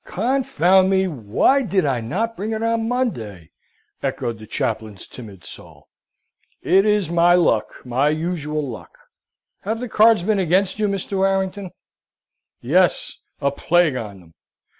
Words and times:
"Confound 0.03 0.89
me, 0.89 1.07
why 1.07 1.61
did 1.61 1.85
I 1.85 2.01
not 2.01 2.35
bring 2.35 2.53
it 2.53 2.63
on 2.63 2.87
Monday?" 2.89 3.51
echoed 4.01 4.39
the 4.39 4.47
chaplain's 4.47 5.05
timid 5.05 5.43
soul. 5.43 5.89
"It 6.63 6.87
is 6.87 7.11
my 7.11 7.35
luck 7.35 7.85
my 7.85 8.09
usual 8.09 8.67
luck. 8.67 8.97
Have 9.61 9.79
the 9.79 9.87
cards 9.87 10.23
been 10.23 10.39
against 10.39 10.79
you, 10.79 10.87
Mr. 10.87 11.17
Warrington?" 11.17 11.69
"Yes: 12.61 13.17
a 13.41 13.51
plague 13.51 13.95
on 13.95 14.21
them. 14.21 14.33